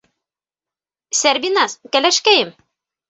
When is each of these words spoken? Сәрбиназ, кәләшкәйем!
Сәрбиназ, 1.19 1.77
кәләшкәйем! 1.97 2.55